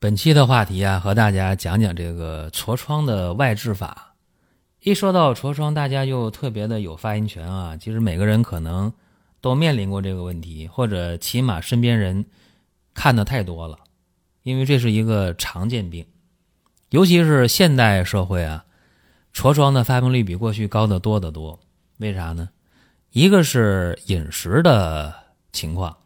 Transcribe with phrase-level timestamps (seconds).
[0.00, 4.14] 本期的话题啊，和大家讲讲这个痤疮的外治法。
[4.80, 7.76] 一说到痤疮，大家就特别的有发言权啊。
[7.76, 8.90] 其实每个人可能
[9.42, 12.24] 都面临过这个问题，或者起码身边人
[12.94, 13.76] 看的太多了，
[14.42, 16.06] 因为这是一个常见病，
[16.88, 18.64] 尤其是现代社会啊，
[19.34, 21.60] 痤疮的发病率比过去高得多得多。
[21.98, 22.48] 为啥呢？
[23.10, 25.14] 一个是饮食的
[25.52, 25.98] 情况，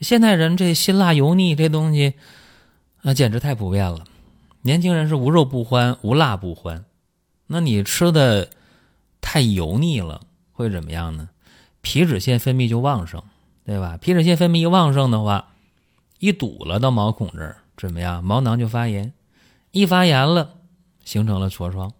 [0.00, 2.14] 现代人这辛辣油腻这东西。
[3.02, 4.04] 那简直太普遍了，
[4.62, 6.84] 年轻人是无肉不欢，无辣不欢。
[7.46, 8.50] 那你吃的
[9.20, 10.20] 太油腻了，
[10.52, 11.30] 会怎么样呢？
[11.80, 13.22] 皮脂腺分泌就旺盛，
[13.64, 13.96] 对吧？
[13.96, 15.54] 皮脂腺分泌一旺盛的话，
[16.18, 18.22] 一堵了到毛孔这儿，怎么样？
[18.22, 19.14] 毛囊就发炎，
[19.70, 20.56] 一发炎了，
[21.04, 21.92] 形成了痤疮。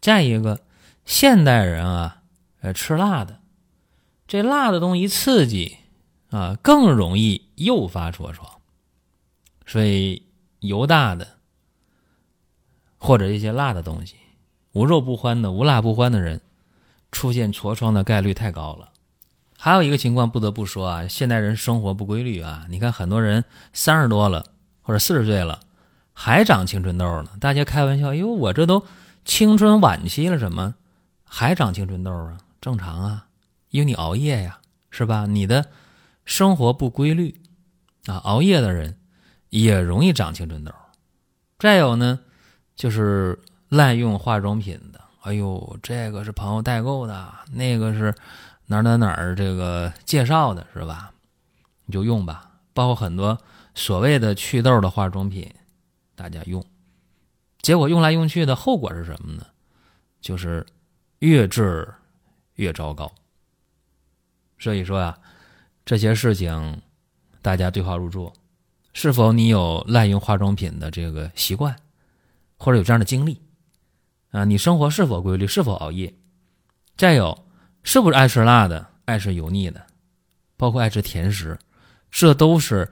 [0.00, 0.60] 再一个，
[1.04, 2.22] 现代人啊，
[2.62, 3.40] 呃，吃辣的，
[4.26, 5.76] 这辣的东西一刺激
[6.30, 8.50] 啊，更容易诱发痤疮。
[9.66, 10.22] 所以
[10.60, 11.26] 油大的
[12.98, 14.14] 或者一些辣的东西，
[14.72, 16.40] 无肉不欢的、无辣不欢的人，
[17.10, 18.90] 出现痤疮的概率太高了。
[19.58, 22.66] 还有一个情况不得不说啊，现代人生活不规律啊。
[22.68, 24.46] 你看很多人三十多了
[24.82, 25.60] 或者四十岁了，
[26.12, 27.30] 还长青春痘呢。
[27.40, 28.84] 大家开玩笑，哟，我这都
[29.24, 30.74] 青春晚期了，怎么
[31.24, 32.38] 还长青春痘啊？
[32.60, 33.26] 正常啊，
[33.70, 35.26] 因为你熬夜呀，是吧？
[35.26, 35.70] 你的
[36.24, 37.40] 生活不规律
[38.06, 38.98] 啊，熬夜的人。
[39.62, 40.72] 也容易长青春痘，
[41.58, 42.20] 再有呢，
[42.74, 45.00] 就是滥用化妆品的。
[45.22, 48.14] 哎呦，这个是朋友代购的，那个是
[48.66, 51.10] 哪哪哪儿这个介绍的，是吧？
[51.86, 52.50] 你就用吧。
[52.74, 53.38] 包括很多
[53.74, 55.50] 所谓的祛痘的化妆品，
[56.14, 56.62] 大家用，
[57.62, 59.46] 结果用来用去的后果是什么呢？
[60.20, 60.66] 就是
[61.20, 61.88] 越治
[62.56, 63.10] 越糟糕。
[64.58, 65.18] 所以说啊，
[65.86, 66.82] 这些事情
[67.40, 68.30] 大家对号入座。
[68.96, 71.76] 是否你有滥用化妆品的这个习惯，
[72.56, 73.38] 或者有这样的经历
[74.30, 74.42] 啊？
[74.42, 75.46] 你生活是否规律？
[75.46, 76.14] 是否熬夜？
[76.96, 77.44] 再有，
[77.82, 79.86] 是不是爱吃辣的、爱吃油腻的，
[80.56, 81.58] 包括爱吃甜食？
[82.10, 82.90] 这都是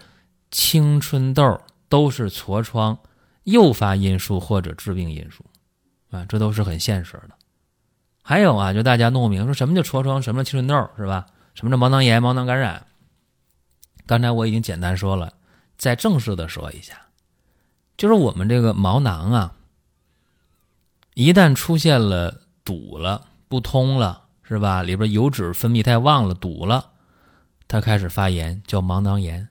[0.51, 2.99] 青春痘，都是痤疮
[3.45, 5.43] 诱发因素或者致病因素
[6.11, 6.27] 啊！
[6.29, 7.31] 这都是很现实的。
[8.21, 11.25] 还有啊，就大家弄不明，说什么叫痤疮，什么青春痘，是吧？
[11.55, 12.87] 什么叫毛囊炎、毛囊感染？
[14.05, 15.33] 刚才我已经简单说了。
[15.85, 16.95] 再正式的说一下，
[17.99, 19.55] 就是我们这个毛囊啊，
[21.13, 24.83] 一旦出现了堵了、不通了，是吧？
[24.83, 26.93] 里边油脂分泌太旺了，堵了，
[27.69, 29.51] 它开始发炎，叫毛囊炎。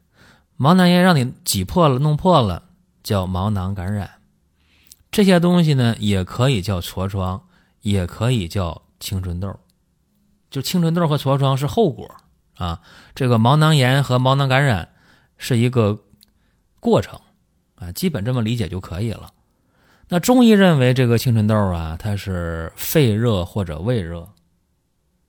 [0.58, 2.64] 毛囊炎让你挤破了、弄破了，
[3.04, 4.10] 叫毛囊感染。
[5.12, 7.44] 这些东西呢，也可以叫痤疮，
[7.82, 9.56] 也可以叫青春痘。
[10.50, 12.10] 就青春痘和痤疮是后果
[12.56, 12.82] 啊，
[13.14, 14.90] 这个毛囊炎和毛囊感染
[15.38, 16.00] 是一个。
[16.84, 17.18] 过程
[17.76, 19.32] 啊，基本这么理解就可以了。
[20.10, 24.28] 那中医认为这个青春痘啊，它是肺热或者胃热，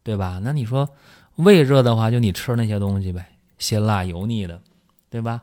[0.02, 0.40] 对吧？
[0.42, 0.90] 那你说
[1.36, 4.60] 胃热的话，就你吃那些东西呗，辛辣油腻的，
[5.08, 5.42] 对吧？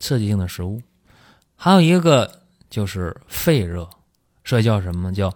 [0.00, 0.82] 刺激性的食物。
[1.54, 3.88] 还有一个就是肺热，
[4.42, 5.32] 这叫什么叫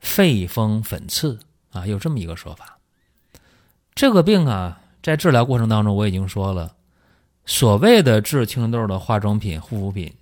[0.00, 1.38] 肺风粉刺
[1.72, 1.86] 啊？
[1.86, 2.78] 有这么一个说法。
[3.94, 6.74] 这个病啊，在治疗过程当中，我已经说了。
[7.46, 10.14] 所谓的治青春痘的化妆品、护肤品，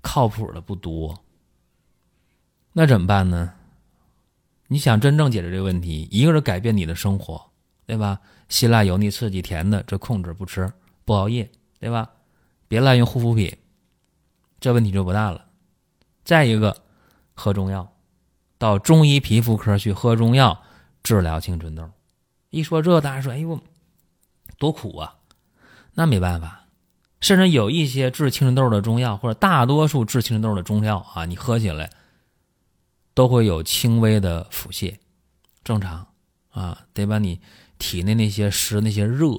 [0.00, 1.22] 靠谱的不多。
[2.72, 3.52] 那怎么办呢？
[4.68, 7.50] 你想真正解决这个问题，一个是改变你的生活，
[7.84, 8.20] 对吧？
[8.48, 10.72] 辛辣、油腻、刺激、甜的，这控制不吃，
[11.04, 12.08] 不熬夜，对吧？
[12.68, 13.54] 别滥用护肤品，
[14.60, 15.44] 这问题就不大了。
[16.24, 16.74] 再一个，
[17.34, 17.92] 喝中药，
[18.56, 20.62] 到中医皮肤科去喝中药
[21.02, 21.90] 治疗青春痘。
[22.50, 23.60] 一说这，大家说：“哎呦，
[24.58, 25.18] 多苦啊！”
[25.94, 26.66] 那没办法，
[27.20, 31.90] 甚至有一些治青春痘的中药，或者大多数治青春痘的中药啊，你喝起来
[33.14, 34.96] 都会有轻微的腹泻，
[35.62, 36.06] 正常
[36.50, 37.40] 啊，得把你
[37.78, 39.38] 体内那些湿、那些热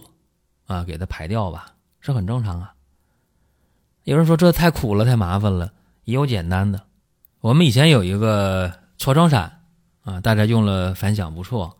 [0.67, 2.73] 啊给它排掉吧，是很正常啊。
[4.03, 5.73] 有人说这太苦了，太麻烦了，
[6.03, 6.85] 也有简单的。
[7.39, 9.63] 我们以前有一个痤疮散
[10.03, 11.77] 啊，大家用了反响不错，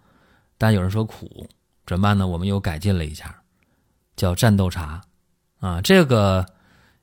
[0.58, 1.48] 但有人说苦，
[1.86, 2.26] 怎么办呢？
[2.26, 3.43] 我们又改进了一下。
[4.16, 5.02] 叫战斗茶，
[5.60, 6.46] 啊，这个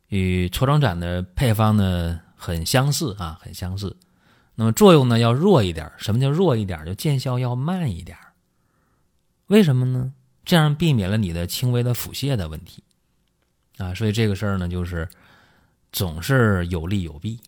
[0.08, 3.96] 与痤疮散的配方呢很相似啊，很相似。
[4.54, 6.84] 那么作用呢要弱一点，什么叫弱一点？
[6.84, 8.16] 就见效要慢一点。
[9.46, 10.12] 为什么呢？
[10.44, 12.82] 这样避免了你的轻微的腹泻的问题
[13.78, 13.94] 啊。
[13.94, 15.08] 所以这个事儿呢，就是
[15.92, 17.40] 总是有利有弊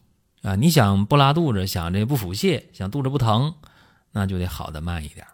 [0.42, 0.54] 啊。
[0.54, 3.54] 你想不拉肚子，想这不腹泻，想肚子不疼，
[4.10, 5.26] 那就得好的慢一点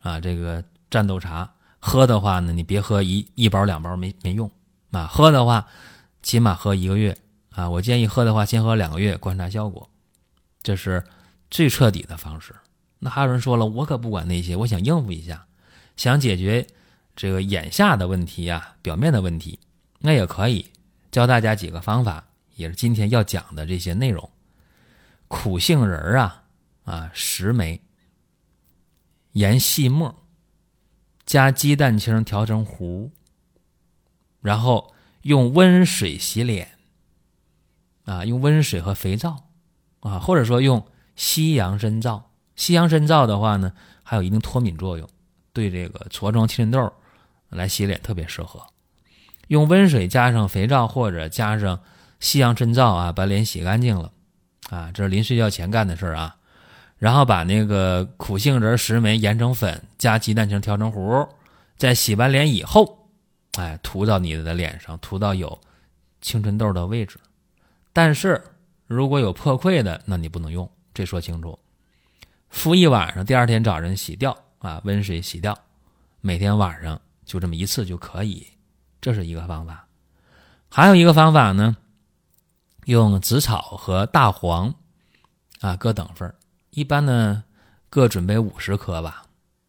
[0.00, 0.20] 啊。
[0.20, 4.50] 这个战斗茶喝的话呢，你别喝一一包两包没没用
[4.90, 5.06] 啊。
[5.06, 5.66] 喝的话，
[6.22, 7.16] 起码喝一个月
[7.50, 7.68] 啊。
[7.70, 9.88] 我建议喝的话，先喝两个月观察效果，
[10.62, 11.04] 这是。
[11.48, 12.52] 最彻底的方式。
[12.98, 15.46] 那还有人说了，我可不管那些，我想应付一下，
[15.96, 16.66] 想解决
[17.14, 19.60] 这个眼下的问题啊，表面的问题，
[20.00, 20.68] 那也可以
[21.12, 22.26] 教大家几个方法，
[22.56, 24.28] 也是今天要讲的这些内容。
[25.28, 26.42] 苦杏仁啊
[26.82, 27.80] 啊十枚，
[29.32, 30.25] 研细末，
[31.26, 33.10] 加鸡蛋清调成糊，
[34.40, 36.78] 然后用温水洗脸
[38.06, 39.48] 啊，用温水和肥皂
[40.00, 40.86] 啊，或者说用。
[41.18, 45.08] 西洋参皂，西洋参皂的话呢，还有一定脱敏作用，
[45.54, 46.92] 对这个痤疮、青春痘
[47.48, 48.66] 来洗脸特别适合。
[49.48, 51.80] 用温水加上肥皂或者加上
[52.20, 54.12] 西洋参皂啊，把脸洗干净了
[54.68, 56.36] 啊，这是临睡觉前干的事儿啊。
[56.98, 61.28] 然后把那个苦杏仁十枚研成粉，加鸡蛋清调成糊，
[61.76, 63.10] 在洗完脸以后，
[63.58, 65.60] 哎，涂到你的脸上，涂到有
[66.20, 67.18] 青春痘的位置。
[67.92, 68.42] 但是
[68.86, 70.70] 如果有破溃的，那你不能用。
[70.94, 71.58] 这说清楚，
[72.48, 75.58] 敷一晚上，第二天早晨洗掉啊，温水洗掉，
[76.22, 78.46] 每天晚上就这么一次就可以，
[79.00, 79.86] 这是一个方法。
[80.70, 81.76] 还有一个方法呢，
[82.86, 84.74] 用紫草和大黄
[85.60, 86.34] 啊各等份
[86.76, 87.42] 一般呢
[87.88, 89.24] 各准备五十克吧，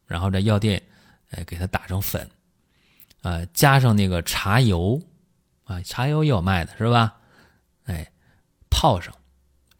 [0.05, 0.83] 然后在药店
[1.29, 2.29] 哎给它打成粉，
[3.21, 5.01] 啊加上那个茶油
[5.63, 7.15] 啊，茶油也有卖的是吧？
[7.85, 8.11] 哎
[8.69, 9.13] 泡上。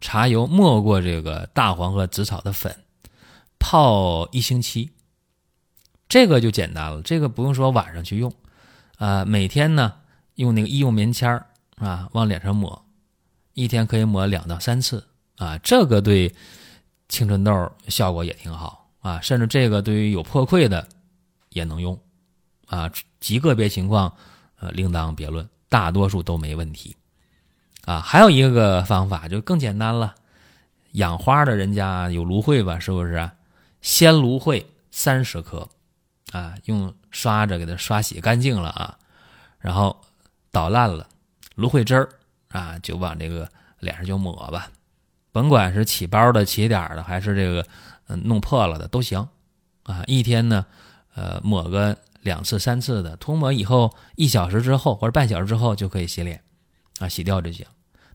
[0.00, 2.84] 茶油没过这个大黄和紫草的粉，
[3.58, 4.92] 泡一星期，
[6.08, 7.02] 这个就简单了。
[7.02, 8.32] 这个不用说晚上去用，
[8.96, 9.96] 啊，每天呢
[10.36, 11.46] 用那个医用棉签儿
[11.76, 12.86] 啊往脸上抹，
[13.52, 15.58] 一天可以抹两到三次啊。
[15.58, 16.34] 这个对
[17.08, 20.86] 青春痘效果也挺好啊，甚至这个对于有破溃的
[21.50, 21.98] 也能用
[22.66, 22.90] 啊。
[23.20, 24.14] 极个别情况
[24.60, 26.94] 呃另当别论，大多数都没问题。
[27.84, 30.14] 啊，还有一个方法就更简单了，
[30.92, 32.78] 养花的人家有芦荟吧？
[32.78, 33.30] 是不是？
[33.80, 35.66] 鲜芦荟三十克，
[36.32, 38.98] 啊，用刷子给它刷洗干净了啊，
[39.58, 39.98] 然后
[40.50, 41.08] 捣烂了，
[41.54, 42.08] 芦荟汁儿
[42.50, 44.70] 啊，就往这个脸上就抹吧，
[45.38, 47.64] 甭管是起包的、起点的，还是这个
[48.08, 49.28] 嗯弄破了的都行，
[49.84, 50.66] 啊，一天呢，
[51.14, 56.42] 呃，抹个两次、三次的，涂抹以后一小时之后或者半小时之后就可以洗脸，
[56.98, 57.64] 啊，洗掉就行。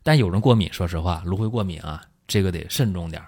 [0.03, 3.23] 但有人过敏，说实话，芦荟过敏啊，这个得慎重点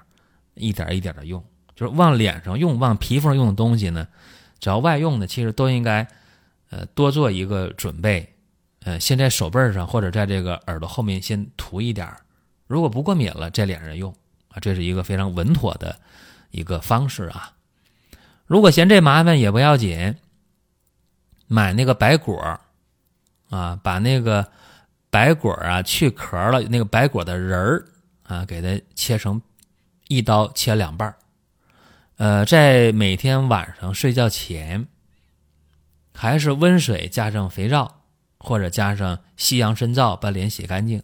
[0.56, 1.42] 一点一点的用，
[1.74, 4.06] 就是往脸上用、往皮肤上用的东西呢，
[4.60, 6.06] 只要外用的，其实都应该，
[6.70, 8.36] 呃，多做一个准备，
[8.84, 12.06] 呃，先在手背上或者在这个耳朵后面先涂一点
[12.68, 14.14] 如果不过敏了，这脸上用
[14.50, 16.00] 啊，这是一个非常稳妥的
[16.52, 17.54] 一个方式啊。
[18.46, 20.16] 如果嫌这麻烦也不要紧，
[21.48, 22.60] 买那个白果
[23.50, 24.52] 啊，把那个。
[25.12, 27.86] 白果啊，去壳了，那个白果的仁儿
[28.24, 29.42] 啊，给它切成
[30.10, 31.16] 一刀切两半儿。
[32.18, 34.86] 呃，在每天晚上睡觉前，
[36.14, 38.02] 还是温水加上肥皂，
[38.40, 41.02] 或者加上西洋参皂，把脸洗干净。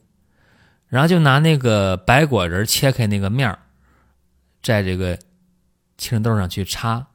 [0.92, 3.60] 然后就拿那个白果仁切开那个面儿，
[4.62, 5.18] 在这个
[5.98, 7.08] 青豆上去擦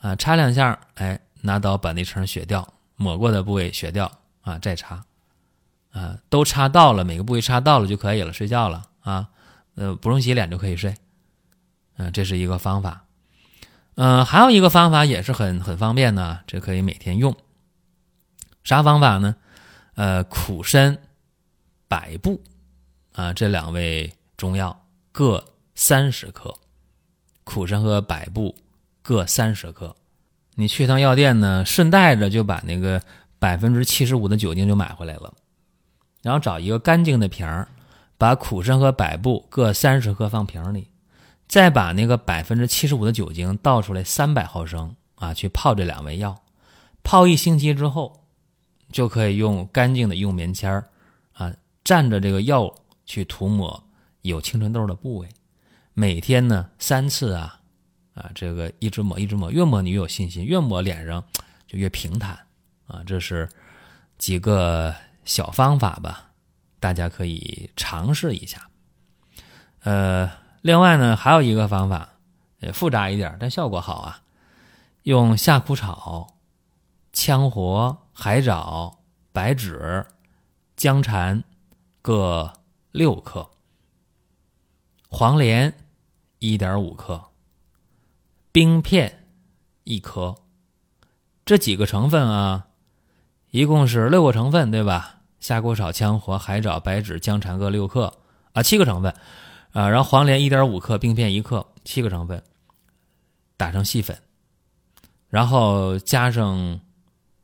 [0.00, 4.10] 啊，擦两下，哎，拿刀把那层血掉，抹过的部位血掉
[4.42, 5.04] 啊，再擦。
[5.92, 9.28] 啊，都插到了，每个部位插到了就可以了，睡觉了啊，
[9.76, 10.92] 呃，不用洗脸就可以睡，
[11.98, 13.04] 嗯，这是一个方法，
[13.94, 17.36] 嗯，还有一个方法也是很很方便的，这可以每天用，
[18.64, 19.36] 啥方法呢？
[19.94, 20.98] 呃，苦参、
[21.86, 22.42] 百部
[23.14, 25.44] 啊，这两味中药各
[25.74, 26.52] 三十克，
[27.44, 28.54] 苦参和百部
[29.02, 29.94] 各三十克，
[30.56, 33.00] 你去趟药店呢，顺带着就把那个
[33.38, 35.32] 百分之七十五的酒精就买回来了。
[36.22, 37.68] 然后找一个干净的瓶儿，
[38.18, 40.88] 把苦参和百部各三十克放瓶里，
[41.46, 46.42] 再把那个百分之七十五的酒精倒出来三百毫升啊，去泡这两味药，
[47.04, 48.24] 泡一星期之后，
[48.90, 50.88] 就可以用干净的用棉签儿
[51.34, 51.52] 啊
[51.84, 52.74] 蘸着这个药
[53.04, 53.84] 去涂抹
[54.22, 55.28] 有青春痘的部位，
[55.92, 57.60] 每天呢三次啊
[58.14, 61.24] 啊这个一直抹一直抹，越抹你越有信心，越抹脸上
[61.66, 62.46] 就越平坦
[62.86, 63.48] 啊，这是
[64.18, 64.94] 几个。
[65.26, 66.32] 小方法吧。
[66.78, 68.68] 大家可以尝试一下。
[69.80, 70.30] 呃，
[70.60, 72.10] 另外呢，还有一个方法，
[72.58, 74.20] 也，复杂一点，但效果好啊。
[75.04, 76.36] 用夏枯草、
[77.14, 78.98] 羌活、海藻、
[79.32, 80.06] 白芷、
[80.76, 81.42] 姜蝉
[82.02, 82.52] 各
[82.94, 83.50] 六克，
[85.08, 85.74] 黄连
[86.38, 87.24] 一点五克，
[88.52, 89.26] 冰片
[89.82, 90.36] 一颗，
[91.44, 92.68] 这几个成分啊，
[93.50, 95.22] 一共是六个成分，对吧？
[95.40, 98.16] 夏枯草、羌活、海藻、白芷、姜蝉各六克
[98.52, 99.12] 啊，七个成分
[99.72, 102.44] 啊，然后黄连一点五克，冰片一克，七个成分，
[103.56, 104.16] 打成细粉。
[105.28, 106.78] 然后加上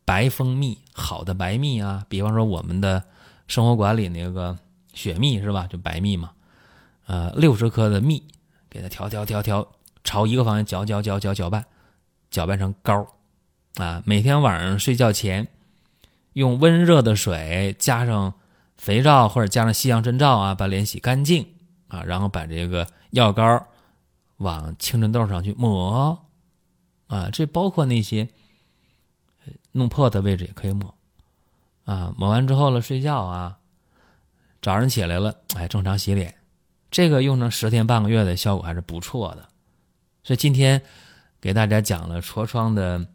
[0.04, 3.02] 白蜂蜜，好的白蜜啊，比方说我们的
[3.48, 4.56] 生活馆里那个
[4.92, 5.66] 雪蜜是吧？
[5.66, 6.32] 就白蜜嘛，
[7.06, 8.22] 呃，六十克的蜜，
[8.68, 9.66] 给它调调调调，
[10.04, 11.64] 朝一个方向搅搅搅搅搅拌，
[12.30, 13.06] 搅拌成膏
[13.76, 14.02] 啊。
[14.04, 15.48] 每天晚上睡觉前，
[16.32, 18.34] 用温热的水加上
[18.76, 21.46] 肥皂或者加上西洋参皂啊，把脸洗干净
[21.88, 23.66] 啊，然后把这个药膏
[24.38, 26.26] 往青春痘上去抹。
[27.06, 28.28] 啊，这包括那些
[29.72, 30.94] 弄破的位置也可以抹，
[31.84, 33.58] 啊，抹完之后了睡觉啊，
[34.62, 36.34] 早上起来了，哎，正常洗脸，
[36.90, 39.48] 这个用上十天半个月的效果还是不错的。
[40.22, 40.82] 所以今天
[41.40, 43.06] 给大家讲了痤疮的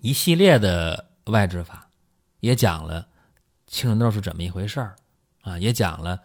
[0.00, 1.88] 一系列的外治法，
[2.40, 3.06] 也讲了
[3.66, 4.96] 青春痘是怎么一回事儿
[5.42, 6.20] 啊，也讲了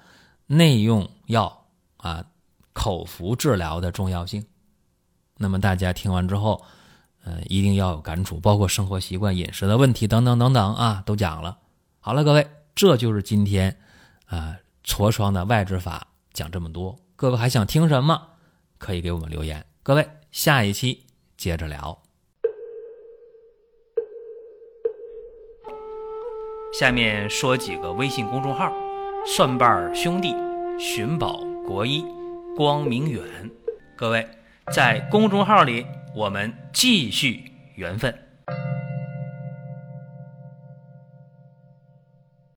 [0.48, 1.66] 内用药
[1.98, 2.26] 啊
[2.72, 4.46] 口服治疗的重要性。
[5.36, 6.64] 那么大家听完之后，
[7.26, 11.58] 呃，一定要有感触，包括生活习惯、饮食的问题等等等等啊，都讲了。
[12.00, 13.78] 好了，各位，这就是今天
[14.26, 16.98] 啊痤疮的外治法，讲这么多。
[17.16, 18.30] 各位还想听什么？
[18.78, 19.66] 可以给我们留言。
[19.82, 21.06] 各位，下一期
[21.38, 22.02] 接着聊。
[26.80, 28.74] 下面说几个微信公众号：
[29.26, 30.36] 蒜瓣兄弟、
[30.80, 32.04] 寻宝国医、
[32.56, 33.22] 光明远。
[33.96, 34.28] 各位。
[34.72, 38.18] 在公众号里，我们继续缘分。